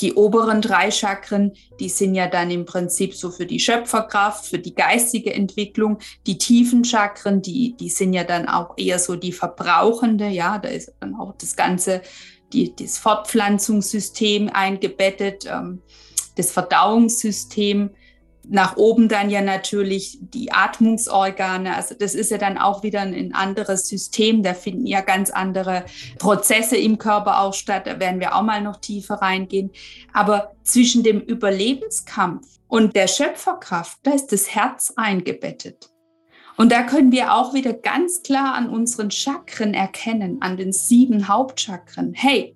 Die 0.00 0.14
oberen 0.14 0.60
drei 0.60 0.90
Chakren, 0.90 1.52
die 1.80 1.88
sind 1.88 2.14
ja 2.14 2.26
dann 2.26 2.50
im 2.50 2.66
Prinzip 2.66 3.14
so 3.14 3.30
für 3.30 3.46
die 3.46 3.60
Schöpferkraft, 3.60 4.46
für 4.46 4.58
die 4.58 4.74
geistige 4.74 5.32
Entwicklung. 5.32 5.98
Die 6.26 6.38
tiefen 6.38 6.84
Chakren, 6.84 7.42
die, 7.42 7.74
die 7.78 7.88
sind 7.88 8.12
ja 8.12 8.24
dann 8.24 8.48
auch 8.48 8.74
eher 8.76 8.98
so 8.98 9.16
die 9.16 9.32
verbrauchende, 9.32 10.28
ja, 10.28 10.58
da 10.58 10.68
ist 10.68 10.92
dann 11.00 11.14
auch 11.14 11.34
das 11.38 11.56
ganze, 11.56 12.02
die, 12.52 12.74
das 12.76 12.98
Fortpflanzungssystem 12.98 14.50
eingebettet, 14.52 15.46
ähm, 15.46 15.82
das 16.36 16.52
Verdauungssystem 16.52 17.90
nach 18.48 18.76
oben 18.76 19.08
dann 19.08 19.30
ja 19.30 19.40
natürlich 19.40 20.18
die 20.20 20.52
Atmungsorgane. 20.52 21.74
Also 21.74 21.94
das 21.98 22.14
ist 22.14 22.30
ja 22.30 22.38
dann 22.38 22.58
auch 22.58 22.82
wieder 22.82 23.00
ein 23.00 23.34
anderes 23.34 23.88
System. 23.88 24.42
Da 24.42 24.54
finden 24.54 24.86
ja 24.86 25.00
ganz 25.00 25.30
andere 25.30 25.84
Prozesse 26.18 26.76
im 26.76 26.98
Körper 26.98 27.40
auch 27.40 27.54
statt. 27.54 27.86
Da 27.86 27.98
werden 27.98 28.20
wir 28.20 28.34
auch 28.34 28.42
mal 28.42 28.62
noch 28.62 28.76
tiefer 28.76 29.16
reingehen. 29.16 29.70
Aber 30.12 30.52
zwischen 30.62 31.02
dem 31.02 31.20
Überlebenskampf 31.20 32.46
und 32.68 32.96
der 32.96 33.08
Schöpferkraft, 33.08 33.98
da 34.02 34.12
ist 34.12 34.32
das 34.32 34.54
Herz 34.54 34.92
eingebettet. 34.96 35.90
Und 36.56 36.72
da 36.72 36.84
können 36.84 37.12
wir 37.12 37.34
auch 37.34 37.52
wieder 37.52 37.74
ganz 37.74 38.22
klar 38.22 38.54
an 38.54 38.70
unseren 38.70 39.10
Chakren 39.10 39.74
erkennen, 39.74 40.38
an 40.40 40.56
den 40.56 40.72
sieben 40.72 41.28
Hauptchakren. 41.28 42.14
Hey, 42.14 42.55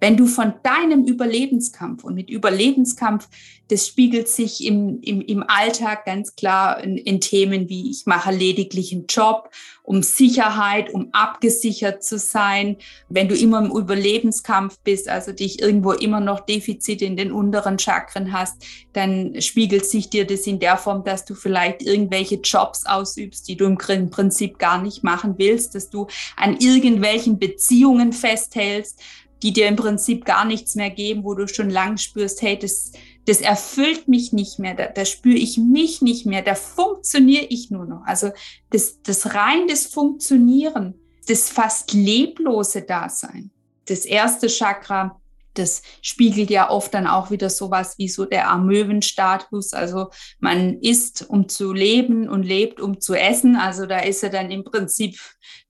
wenn 0.00 0.16
du 0.16 0.26
von 0.26 0.54
deinem 0.62 1.04
Überlebenskampf 1.04 2.04
und 2.04 2.14
mit 2.14 2.30
Überlebenskampf, 2.30 3.28
das 3.68 3.86
spiegelt 3.86 4.28
sich 4.28 4.64
im, 4.64 5.00
im, 5.02 5.20
im 5.20 5.44
Alltag 5.46 6.06
ganz 6.06 6.34
klar 6.34 6.82
in, 6.82 6.96
in 6.96 7.20
Themen 7.20 7.68
wie 7.68 7.90
ich 7.90 8.06
mache 8.06 8.30
lediglich 8.30 8.92
einen 8.92 9.06
Job, 9.08 9.50
um 9.82 10.02
Sicherheit, 10.02 10.92
um 10.92 11.08
abgesichert 11.12 12.02
zu 12.02 12.18
sein. 12.18 12.76
Wenn 13.08 13.28
du 13.28 13.34
immer 13.34 13.58
im 13.58 13.70
Überlebenskampf 13.70 14.78
bist, 14.84 15.08
also 15.08 15.32
dich 15.32 15.60
irgendwo 15.60 15.92
immer 15.92 16.20
noch 16.20 16.40
Defizite 16.40 17.04
in 17.04 17.16
den 17.16 17.30
unteren 17.30 17.78
Chakren 17.78 18.32
hast, 18.32 18.64
dann 18.94 19.40
spiegelt 19.40 19.84
sich 19.84 20.08
dir 20.08 20.26
das 20.26 20.46
in 20.46 20.60
der 20.60 20.78
Form, 20.78 21.04
dass 21.04 21.24
du 21.24 21.34
vielleicht 21.34 21.82
irgendwelche 21.82 22.36
Jobs 22.36 22.86
ausübst, 22.86 23.48
die 23.48 23.56
du 23.56 23.66
im 23.66 24.10
Prinzip 24.10 24.58
gar 24.58 24.80
nicht 24.80 25.04
machen 25.04 25.34
willst, 25.36 25.74
dass 25.74 25.90
du 25.90 26.06
an 26.36 26.56
irgendwelchen 26.58 27.38
Beziehungen 27.38 28.12
festhältst, 28.12 29.00
die 29.42 29.52
dir 29.52 29.68
im 29.68 29.76
Prinzip 29.76 30.24
gar 30.24 30.44
nichts 30.44 30.74
mehr 30.74 30.90
geben, 30.90 31.24
wo 31.24 31.34
du 31.34 31.46
schon 31.46 31.70
lang 31.70 31.96
spürst, 31.96 32.42
hey, 32.42 32.58
das, 32.58 32.92
das 33.26 33.40
erfüllt 33.40 34.08
mich 34.08 34.32
nicht 34.32 34.58
mehr, 34.58 34.74
da, 34.74 34.86
da 34.86 35.04
spüre 35.04 35.36
ich 35.36 35.58
mich 35.58 36.02
nicht 36.02 36.26
mehr, 36.26 36.42
da 36.42 36.54
funktioniere 36.54 37.46
ich 37.48 37.70
nur 37.70 37.86
noch. 37.86 38.02
Also 38.04 38.30
das, 38.70 39.00
das 39.02 39.34
rein 39.34 39.68
das 39.68 39.86
Funktionieren, 39.86 40.94
das 41.28 41.48
fast 41.48 41.92
leblose 41.92 42.82
Dasein. 42.82 43.50
Das 43.86 44.04
erste 44.04 44.48
Chakra, 44.48 45.20
das 45.58 45.82
spiegelt 46.02 46.50
ja 46.50 46.70
oft 46.70 46.94
dann 46.94 47.06
auch 47.06 47.30
wieder 47.30 47.50
sowas 47.50 47.96
wie 47.98 48.08
so 48.08 48.24
der 48.24 48.50
Amöwenstatus. 48.50 49.72
Also 49.72 50.10
man 50.38 50.78
isst, 50.80 51.28
um 51.28 51.48
zu 51.48 51.72
leben 51.72 52.28
und 52.28 52.42
lebt, 52.42 52.80
um 52.80 53.00
zu 53.00 53.14
essen. 53.14 53.56
Also 53.56 53.86
da 53.86 53.98
ist 53.98 54.22
ja 54.22 54.28
dann 54.28 54.50
im 54.50 54.64
Prinzip 54.64 55.18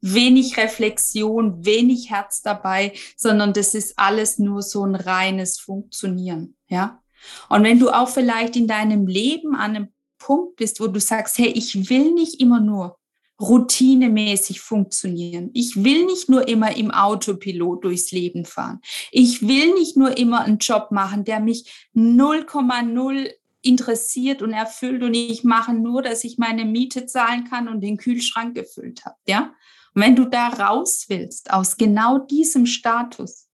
wenig 0.01 0.57
Reflexion, 0.57 1.65
wenig 1.65 2.11
Herz 2.11 2.43
dabei, 2.43 2.93
sondern 3.17 3.53
das 3.53 3.75
ist 3.75 3.99
alles 3.99 4.39
nur 4.39 4.63
so 4.63 4.85
ein 4.85 4.95
reines 4.95 5.59
Funktionieren. 5.59 6.57
Ja. 6.69 7.03
Und 7.49 7.65
wenn 7.65 7.79
du 7.79 7.91
auch 7.91 8.09
vielleicht 8.09 8.57
in 8.57 8.69
deinem 8.69 9.07
Leben 9.07 9.55
an 9.55 9.77
einem 9.77 9.89
Punkt 10.19 10.57
bist, 10.57 10.81
wo 10.81 10.87
du 10.87 11.01
sagst, 11.01 11.39
hey, 11.39 11.49
ich 11.49 11.91
will 11.91 12.13
nicht 12.13 12.41
immer 12.41 12.61
nur 12.61 12.99
routinemäßig 13.41 14.61
funktionieren. 14.61 15.51
Ich 15.55 15.83
will 15.85 16.07
nicht 16.07 16.29
nur 16.29 16.49
immer 16.49 16.77
im 16.77 16.91
Autopilot 16.91 17.85
durchs 17.85 18.11
Leben 18.11 18.45
fahren. 18.45 18.81
Ich 19.13 19.47
will 19.47 19.75
nicht 19.75 19.97
nur 19.97 20.17
immer 20.17 20.41
einen 20.41 20.59
Job 20.59 20.91
machen, 20.91 21.25
der 21.25 21.41
mich 21.41 21.89
0,0 21.95 23.31
interessiert 23.63 24.43
und 24.43 24.53
erfüllt 24.53 25.03
und 25.03 25.15
ich 25.15 25.45
mache 25.45 25.73
nur, 25.73 26.03
dass 26.03 26.25
ich 26.25 26.39
meine 26.39 26.65
Miete 26.65 27.07
zahlen 27.07 27.45
kann 27.49 27.69
und 27.69 27.81
den 27.81 27.97
Kühlschrank 27.97 28.55
gefüllt 28.55 29.05
habe, 29.05 29.17
ja? 29.27 29.53
Und 29.95 30.03
wenn 30.03 30.17
du 30.17 30.27
da 30.27 30.49
raus 30.49 31.07
willst 31.09 31.53
aus 31.53 31.77
genau 31.77 32.19
diesem 32.19 32.67
Status 32.67 33.49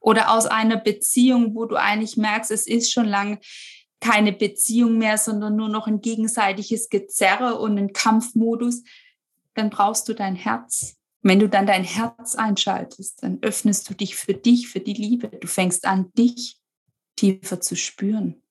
oder 0.00 0.32
aus 0.32 0.46
einer 0.46 0.76
Beziehung, 0.76 1.54
wo 1.54 1.64
du 1.64 1.76
eigentlich 1.76 2.16
merkst, 2.16 2.50
es 2.50 2.66
ist 2.66 2.92
schon 2.92 3.06
lange 3.06 3.40
keine 4.00 4.32
Beziehung 4.32 4.96
mehr, 4.98 5.18
sondern 5.18 5.56
nur 5.56 5.68
noch 5.68 5.88
ein 5.88 6.00
gegenseitiges 6.00 6.88
Gezerre 6.88 7.58
und 7.58 7.78
ein 7.78 7.92
Kampfmodus, 7.92 8.84
dann 9.58 9.70
brauchst 9.70 10.08
du 10.08 10.14
dein 10.14 10.36
Herz. 10.36 10.96
Wenn 11.22 11.40
du 11.40 11.48
dann 11.48 11.66
dein 11.66 11.84
Herz 11.84 12.36
einschaltest, 12.36 13.22
dann 13.22 13.38
öffnest 13.42 13.90
du 13.90 13.94
dich 13.94 14.14
für 14.14 14.34
dich, 14.34 14.68
für 14.68 14.80
die 14.80 14.94
Liebe. 14.94 15.28
Du 15.28 15.48
fängst 15.48 15.84
an, 15.84 16.12
dich 16.16 16.60
tiefer 17.16 17.60
zu 17.60 17.76
spüren, 17.76 18.42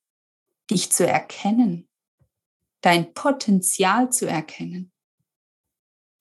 dich 0.70 0.92
zu 0.92 1.06
erkennen, 1.06 1.88
dein 2.82 3.14
Potenzial 3.14 4.12
zu 4.12 4.26
erkennen 4.26 4.92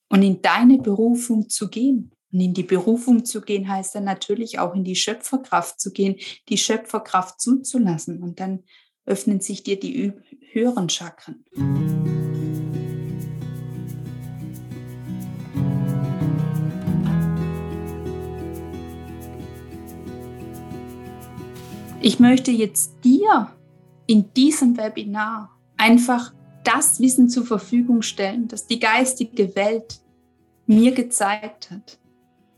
und 0.10 0.24
in 0.24 0.42
deine 0.42 0.78
Berufung 0.78 1.50
zu 1.50 1.70
gehen. 1.70 2.14
Und 2.32 2.42
in 2.42 2.54
die 2.54 2.64
Berufung 2.64 3.26
zu 3.26 3.42
gehen 3.42 3.68
heißt 3.68 3.96
dann 3.96 4.04
natürlich 4.04 4.60
auch 4.60 4.74
in 4.74 4.84
die 4.84 4.96
Schöpferkraft 4.96 5.80
zu 5.80 5.92
gehen, 5.92 6.16
die 6.50 6.58
Schöpferkraft 6.58 7.40
zuzulassen. 7.40 8.22
Und 8.22 8.40
dann 8.40 8.64
öffnen 9.06 9.40
sich 9.40 9.64
dir 9.64 9.80
die 9.80 10.14
höheren 10.52 10.90
Chakren. 10.90 11.44
Ich 22.08 22.22
möchte 22.22 22.52
jetzt 22.52 23.04
dir 23.04 23.52
in 24.06 24.32
diesem 24.34 24.78
Webinar 24.78 25.52
einfach 25.76 26.34
das 26.64 27.02
Wissen 27.02 27.28
zur 27.28 27.46
Verfügung 27.46 28.02
stellen, 28.02 28.48
das 28.48 28.66
die 28.66 28.80
geistige 28.80 29.54
Welt 29.58 30.00
mir 30.68 30.94
gezeigt 30.94 31.70
hat. 31.70 32.00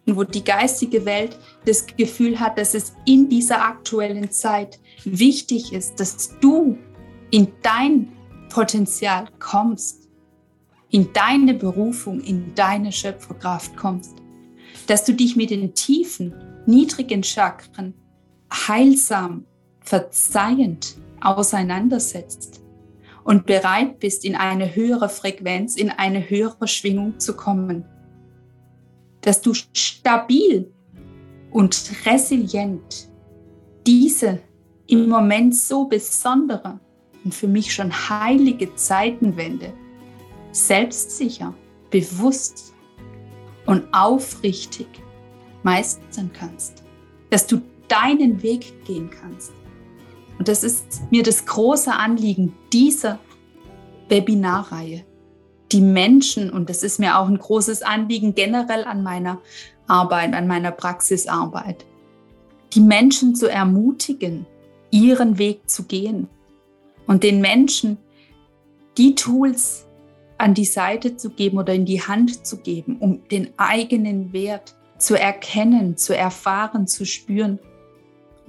Und 0.05 0.17
wo 0.17 0.23
die 0.23 0.43
geistige 0.43 1.03
Welt 1.03 1.39
das 1.65 1.87
Gefühl 1.87 2.39
hat, 2.39 2.59
dass 2.59 2.75
es 2.75 2.93
in 3.07 3.27
dieser 3.27 3.65
aktuellen 3.65 4.29
Zeit 4.29 4.79
wichtig 5.03 5.73
ist, 5.73 5.99
dass 5.99 6.37
du 6.39 6.77
in 7.31 7.47
dein 7.63 8.11
Potenzial 8.49 9.29
kommst, 9.39 10.09
in 10.91 11.11
deine 11.11 11.55
Berufung, 11.55 12.21
in 12.21 12.53
deine 12.53 12.91
Schöpferkraft 12.91 13.75
kommst, 13.75 14.13
dass 14.85 15.05
du 15.05 15.13
dich 15.15 15.35
mit 15.35 15.49
den 15.49 15.73
tiefen, 15.73 16.35
niedrigen 16.67 17.23
Chakren 17.23 17.95
heilsam, 18.51 19.45
verzeihend 19.81 20.97
auseinandersetzt 21.21 22.61
und 23.23 23.45
bereit 23.45 23.99
bist, 23.99 24.25
in 24.25 24.35
eine 24.35 24.75
höhere 24.75 25.09
Frequenz, 25.09 25.75
in 25.75 25.89
eine 25.89 26.29
höhere 26.29 26.67
Schwingung 26.67 27.19
zu 27.19 27.35
kommen. 27.35 27.85
Dass 29.21 29.41
du 29.41 29.53
stabil 29.53 30.71
und 31.51 31.91
resilient 32.05 33.09
diese 33.85 34.39
im 34.87 35.07
Moment 35.07 35.55
so 35.55 35.85
besondere 35.85 36.79
und 37.23 37.33
für 37.33 37.47
mich 37.47 37.73
schon 37.73 37.91
heilige 37.91 38.73
Zeitenwende 38.75 39.73
selbstsicher, 40.51 41.53
bewusst 41.89 42.73
und 43.65 43.83
aufrichtig 43.93 44.87
meistern 45.63 46.31
kannst. 46.33 46.83
Dass 47.29 47.45
du 47.45 47.61
deinen 47.89 48.41
Weg 48.41 48.85
gehen 48.85 49.09
kannst. 49.09 49.51
Und 50.37 50.47
das 50.47 50.63
ist 50.63 51.11
mir 51.11 51.23
das 51.23 51.45
große 51.45 51.91
Anliegen 51.91 52.53
dieser 52.71 53.19
Webinarreihe. 54.07 55.03
Die 55.71 55.81
Menschen, 55.81 56.49
und 56.49 56.69
das 56.69 56.81
ist 56.81 56.99
mir 56.99 57.19
auch 57.19 57.27
ein 57.27 57.37
großes 57.37 57.83
Anliegen 57.83 58.33
generell 58.33 58.85
an 58.85 59.03
meiner 59.03 59.41
Arbeit, 59.87 60.33
an 60.33 60.47
meiner 60.47 60.71
Praxisarbeit, 60.71 61.85
die 62.73 62.79
Menschen 62.79 63.35
zu 63.35 63.47
ermutigen, 63.47 64.47
ihren 64.91 65.37
Weg 65.37 65.69
zu 65.69 65.83
gehen 65.83 66.27
und 67.05 67.23
den 67.23 67.41
Menschen 67.41 67.97
die 68.97 69.15
Tools 69.15 69.87
an 70.37 70.53
die 70.53 70.65
Seite 70.65 71.17
zu 71.17 71.31
geben 71.31 71.57
oder 71.57 71.73
in 71.73 71.85
die 71.85 72.01
Hand 72.01 72.45
zu 72.47 72.57
geben, 72.57 72.97
um 72.99 73.27
den 73.29 73.49
eigenen 73.57 74.31
Wert 74.33 74.75
zu 74.97 75.19
erkennen, 75.19 75.97
zu 75.97 76.15
erfahren, 76.15 76.87
zu 76.87 77.05
spüren 77.05 77.59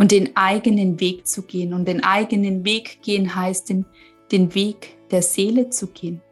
und 0.01 0.11
den 0.13 0.35
eigenen 0.35 0.99
Weg 0.99 1.27
zu 1.27 1.43
gehen. 1.43 1.75
Und 1.75 1.87
den 1.87 2.03
eigenen 2.03 2.65
Weg 2.65 3.03
gehen 3.03 3.35
heißt, 3.35 3.69
den, 3.69 3.85
den 4.33 4.55
Weg 4.55 4.97
der 5.11 5.21
Seele 5.21 5.69
zu 5.69 5.89
gehen. 5.89 6.23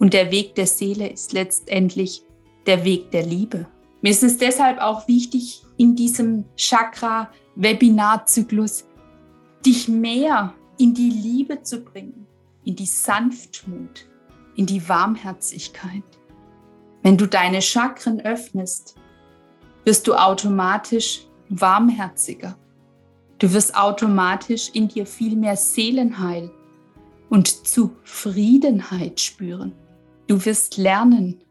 Und 0.00 0.14
der 0.14 0.32
Weg 0.32 0.56
der 0.56 0.66
Seele 0.66 1.10
ist 1.10 1.32
letztendlich 1.32 2.24
der 2.66 2.84
Weg 2.84 3.12
der 3.12 3.24
Liebe. 3.24 3.68
Mir 4.02 4.10
ist 4.10 4.24
es 4.24 4.38
deshalb 4.38 4.80
auch 4.80 5.06
wichtig, 5.06 5.62
in 5.76 5.94
diesem 5.94 6.46
Chakra-Webinar-Zyklus 6.56 8.84
dich 9.64 9.86
mehr 9.86 10.52
in 10.76 10.92
die 10.92 11.10
Liebe 11.10 11.62
zu 11.62 11.84
bringen, 11.84 12.26
in 12.64 12.74
die 12.74 12.84
Sanftmut, 12.84 14.08
in 14.56 14.66
die 14.66 14.88
Warmherzigkeit. 14.88 16.02
Wenn 17.04 17.16
du 17.16 17.28
deine 17.28 17.62
Chakren 17.62 18.20
öffnest, 18.22 18.96
wirst 19.84 20.08
du 20.08 20.14
automatisch 20.14 21.28
warmherziger. 21.48 22.58
Du 23.38 23.52
wirst 23.52 23.74
automatisch 23.74 24.70
in 24.72 24.88
dir 24.88 25.06
viel 25.06 25.36
mehr 25.36 25.56
Seelenheil 25.56 26.50
und 27.28 27.66
Zufriedenheit 27.66 29.20
spüren. 29.20 29.72
Du 30.26 30.44
wirst 30.44 30.76
lernen, 30.76 31.42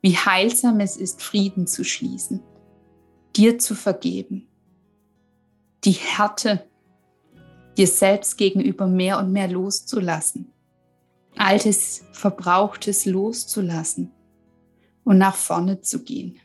wie 0.00 0.16
heilsam 0.16 0.80
es 0.80 0.96
ist, 0.96 1.22
Frieden 1.22 1.66
zu 1.66 1.84
schließen, 1.84 2.40
dir 3.34 3.58
zu 3.58 3.74
vergeben, 3.74 4.46
die 5.84 5.92
Härte 5.92 6.64
dir 7.76 7.86
selbst 7.86 8.38
gegenüber 8.38 8.86
mehr 8.86 9.18
und 9.18 9.32
mehr 9.32 9.48
loszulassen, 9.48 10.52
altes, 11.36 12.04
verbrauchtes 12.12 13.06
loszulassen 13.06 14.12
und 15.04 15.18
nach 15.18 15.36
vorne 15.36 15.80
zu 15.80 16.02
gehen. 16.02 16.40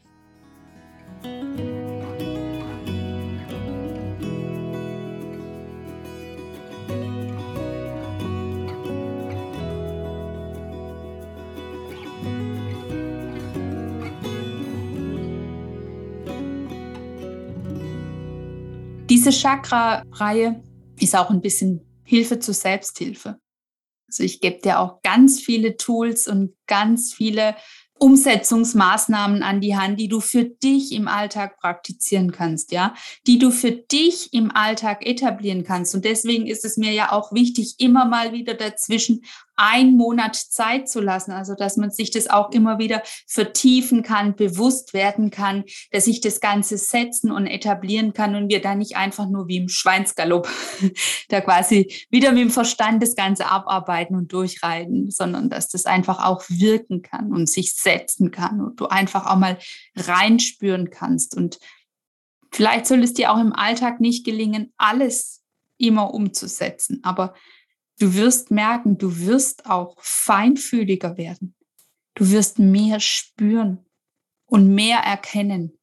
Diese 19.26 19.42
Chakra-Reihe 19.42 20.62
ist 21.00 21.16
auch 21.16 21.30
ein 21.30 21.40
bisschen 21.40 21.80
Hilfe 22.04 22.40
zur 22.40 22.54
Selbsthilfe. 22.54 23.40
Also 24.10 24.22
ich 24.22 24.42
gebe 24.42 24.60
dir 24.60 24.82
auch 24.82 25.02
ganz 25.02 25.40
viele 25.40 25.78
Tools 25.78 26.28
und 26.28 26.54
ganz 26.68 27.14
viele 27.14 27.56
Umsetzungsmaßnahmen 28.00 29.42
an 29.42 29.62
die 29.62 29.78
Hand, 29.78 29.98
die 30.02 30.10
du 30.10 30.20
für 30.20 30.44
dich 30.44 30.92
im 30.92 31.08
Alltag 31.08 31.58
praktizieren 31.58 32.34
kannst, 32.34 32.74
ja, 32.74 32.96
die 33.26 33.40
du 33.40 33.52
für 33.52 33.72
dich 33.72 34.34
im 34.34 34.52
Alltag 34.52 35.06
etablieren 35.06 35.64
kannst. 35.64 35.96
Und 35.96 36.04
deswegen 36.04 36.46
ist 36.46 36.66
es 36.66 36.76
mir 36.76 36.92
ja 36.92 37.14
auch 37.14 37.32
wichtig, 37.32 37.76
immer 37.78 38.04
mal 38.04 38.34
wieder 38.34 38.56
dazwischen 38.56 39.24
ein 39.56 39.96
Monat 39.98 40.36
Zeit 40.36 40.90
zu 40.90 41.02
lassen, 41.02 41.32
also 41.32 41.56
dass 41.56 41.78
man 41.78 41.92
sich 41.92 42.12
das 42.12 42.30
auch 42.30 42.52
immer 42.52 42.80
wieder 42.80 43.04
vertiefen 43.28 44.04
kann, 44.04 44.36
bewusst 44.36 44.94
werden 44.94 45.32
kann, 45.32 45.64
dass 45.92 46.08
ich 46.08 46.22
das 46.22 46.40
Ganze 46.40 46.78
setzen 46.78 47.32
und 47.32 47.48
etablieren 47.48 48.14
kann 48.14 48.36
und 48.36 48.50
wir 48.50 48.62
da 48.62 48.76
nicht 48.76 48.96
einfach 48.96 49.28
nur 49.28 49.48
wie 49.48 49.58
im 49.58 49.70
Schweinsgalopp 49.70 50.50
da 51.30 51.42
quasi 51.42 51.94
wieder 52.10 52.32
mit 52.32 52.42
dem 52.42 52.50
Verstand 52.50 53.02
das 53.04 53.16
Ganze 53.16 53.48
abarbeiten 53.48 54.16
und 54.16 54.34
durchreiten, 54.34 55.12
sondern 55.12 55.50
dass 55.50 55.70
das 55.70 55.86
einfach 55.86 56.24
auch 56.24 56.44
wirken 56.50 57.02
kann 57.02 57.32
und 57.32 57.50
sich 57.50 57.74
setzen 57.74 58.32
kann 58.32 58.62
und 58.62 58.80
du 58.80 58.88
einfach 58.88 59.28
auch 59.28 59.38
mal 59.38 59.58
reinspüren 59.96 60.90
kannst. 60.90 61.36
Und 61.36 61.60
Vielleicht 62.54 62.86
soll 62.86 63.02
es 63.02 63.14
dir 63.14 63.32
auch 63.32 63.40
im 63.40 63.52
Alltag 63.52 64.00
nicht 64.00 64.24
gelingen, 64.24 64.72
alles 64.78 65.42
immer 65.80 66.14
umzusetzen, 66.14 67.00
aber 67.02 67.34
du 68.00 68.14
wirst 68.14 68.52
merken, 68.52 68.98
du 68.98 69.20
wirst 69.20 69.66
auch 69.66 69.98
feinfühliger 70.00 71.18
werden. 71.18 71.56
Du 72.16 72.30
wirst 72.30 72.60
mehr 72.60 73.00
spüren 73.00 73.86
und 74.46 74.74
mehr 74.74 75.00
erkennen. 75.00 75.78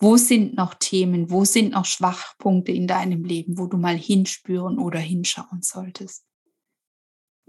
Wo 0.00 0.16
sind 0.16 0.54
noch 0.54 0.74
Themen, 0.74 1.30
wo 1.30 1.44
sind 1.44 1.72
noch 1.72 1.84
Schwachpunkte 1.84 2.70
in 2.72 2.86
deinem 2.86 3.24
Leben, 3.24 3.58
wo 3.58 3.66
du 3.66 3.76
mal 3.76 3.96
hinspüren 3.96 4.78
oder 4.78 5.00
hinschauen 5.00 5.62
solltest? 5.62 6.24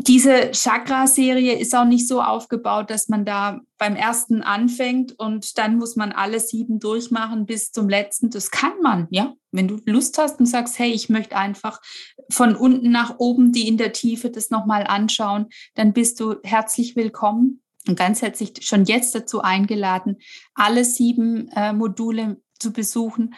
Diese 0.02 0.52
Chakra-Serie 0.52 1.60
ist 1.60 1.76
auch 1.76 1.84
nicht 1.84 2.08
so 2.08 2.22
aufgebaut, 2.22 2.90
dass 2.90 3.10
man 3.10 3.26
da 3.26 3.60
beim 3.78 3.98
ersten 3.98 4.42
anfängt 4.42 5.20
und 5.20 5.58
dann 5.58 5.76
muss 5.76 5.98
man 5.98 6.14
alle 6.14 6.40
sieben 6.40 6.80
durchmachen 6.80 7.46
bis 7.46 7.72
zum 7.72 7.90
letzten. 7.90 8.30
Das 8.30 8.50
kann 8.50 8.80
man, 8.82 9.08
ja. 9.12 9.34
Wenn 9.52 9.68
du 9.68 9.82
Lust 9.86 10.18
hast 10.18 10.40
und 10.40 10.46
sagst, 10.46 10.80
hey, 10.80 10.92
ich 10.92 11.10
möchte 11.10 11.36
einfach 11.36 11.82
von 12.30 12.56
unten 12.56 12.92
nach 12.92 13.16
oben 13.18 13.52
die 13.52 13.68
in 13.68 13.78
der 13.78 13.94
Tiefe 13.94 14.30
das 14.30 14.50
nochmal 14.50 14.86
anschauen, 14.86 15.48
dann 15.76 15.94
bist 15.94 16.20
du 16.20 16.36
herzlich 16.44 16.96
willkommen 16.96 17.62
und 17.88 17.98
ganz 17.98 18.22
herzlich 18.22 18.54
schon 18.62 18.86
jetzt 18.86 19.16
dazu 19.16 19.42
eingeladen, 19.42 20.18
alle 20.54 20.86
sieben 20.86 21.50
äh, 21.50 21.74
Module 21.74 22.42
zu 22.60 22.72
besuchen. 22.72 23.36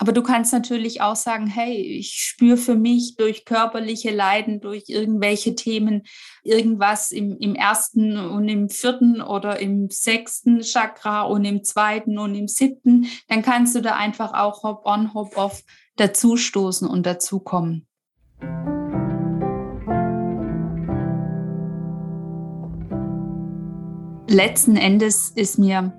Aber 0.00 0.12
du 0.12 0.22
kannst 0.22 0.52
natürlich 0.52 1.00
auch 1.00 1.16
sagen, 1.16 1.48
hey, 1.48 1.74
ich 1.74 2.12
spüre 2.12 2.56
für 2.56 2.76
mich 2.76 3.16
durch 3.16 3.44
körperliche 3.44 4.12
Leiden, 4.12 4.60
durch 4.60 4.84
irgendwelche 4.86 5.56
Themen, 5.56 6.04
irgendwas 6.44 7.10
im, 7.10 7.36
im 7.38 7.56
ersten 7.56 8.16
und 8.16 8.48
im 8.48 8.68
vierten 8.70 9.20
oder 9.20 9.58
im 9.58 9.90
sechsten 9.90 10.60
Chakra 10.60 11.22
und 11.22 11.44
im 11.44 11.64
zweiten 11.64 12.16
und 12.16 12.36
im 12.36 12.46
siebten. 12.46 13.08
Dann 13.26 13.42
kannst 13.42 13.74
du 13.74 13.82
da 13.82 13.96
einfach 13.96 14.34
auch 14.34 14.62
hop 14.62 14.86
on, 14.86 15.14
hop 15.14 15.36
off 15.36 15.64
dazustoßen 15.96 16.86
und 16.86 17.04
dazukommen. 17.04 17.87
Letzten 24.30 24.76
Endes 24.76 25.30
ist 25.30 25.58
mir 25.58 25.92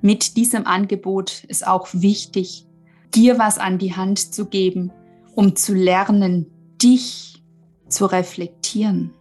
mit 0.00 0.36
diesem 0.36 0.66
Angebot 0.66 1.44
es 1.48 1.62
auch 1.62 1.88
wichtig, 1.92 2.66
dir 3.14 3.38
was 3.38 3.58
an 3.58 3.78
die 3.78 3.96
Hand 3.96 4.34
zu 4.34 4.46
geben, 4.46 4.92
um 5.34 5.56
zu 5.56 5.74
lernen, 5.74 6.46
dich 6.80 7.42
zu 7.88 8.06
reflektieren 8.06 9.12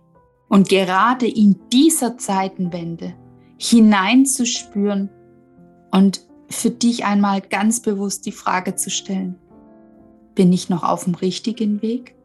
und 0.47 0.69
gerade 0.69 1.27
in 1.27 1.59
dieser 1.71 2.17
Zeitenwende 2.17 3.15
hineinzuspüren 3.57 5.09
und 5.91 6.21
für 6.49 6.69
dich 6.69 7.05
einmal 7.05 7.41
ganz 7.41 7.81
bewusst 7.81 8.25
die 8.25 8.31
Frage 8.31 8.75
zu 8.75 8.89
stellen, 8.89 9.39
bin 10.35 10.51
ich 10.51 10.69
noch 10.69 10.83
auf 10.83 11.05
dem 11.05 11.15
richtigen 11.15 11.81
Weg? 11.81 12.15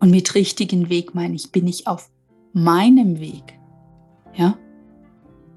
Und 0.00 0.10
mit 0.10 0.34
richtigen 0.34 0.88
Weg 0.88 1.14
meine 1.14 1.34
ich, 1.34 1.52
bin 1.52 1.66
ich 1.66 1.86
auf 1.86 2.10
meinem 2.52 3.20
Weg? 3.20 3.58
Ja? 4.34 4.56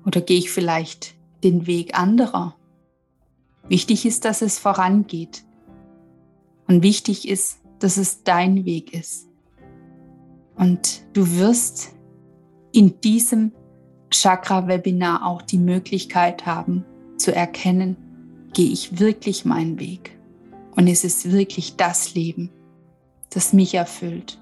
Oder 0.06 0.22
gehe 0.22 0.40
ich 0.40 0.52
vielleicht 0.52 1.16
den 1.44 1.66
Weg 1.66 1.98
anderer? 1.98 2.56
Wichtig 3.70 4.06
ist, 4.06 4.26
dass 4.26 4.42
es 4.42 4.60
vorangeht. 4.60 5.44
Und 6.68 6.84
wichtig 6.84 7.28
ist, 7.28 7.60
dass 7.80 7.98
es 7.98 8.24
dein 8.24 8.66
Weg 8.66 8.94
ist. 8.94 9.28
Und 10.56 11.04
du 11.14 11.38
wirst 11.38 11.94
in 12.72 13.00
diesem 13.02 13.52
Chakra-Webinar 14.10 15.26
auch 15.26 15.42
die 15.42 15.58
Möglichkeit 15.58 16.46
haben 16.46 16.86
zu 17.18 17.34
erkennen, 17.34 17.98
gehe 18.54 18.72
ich 18.72 19.00
wirklich 19.00 19.46
meinen 19.46 19.80
Weg? 19.80 20.18
Und 20.76 20.88
ist 20.88 21.06
es 21.06 21.32
wirklich 21.32 21.76
das 21.76 22.14
Leben, 22.14 22.50
das 23.30 23.54
mich 23.54 23.76
erfüllt? 23.76 24.40